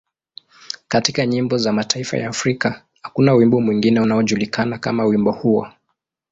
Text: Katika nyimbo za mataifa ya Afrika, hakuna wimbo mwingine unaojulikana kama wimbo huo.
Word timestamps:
Katika 0.87 1.25
nyimbo 1.25 1.57
za 1.57 1.73
mataifa 1.73 2.17
ya 2.17 2.29
Afrika, 2.29 2.83
hakuna 3.01 3.33
wimbo 3.33 3.61
mwingine 3.61 3.99
unaojulikana 3.99 4.77
kama 4.77 5.05
wimbo 5.05 5.31
huo. 5.31 5.67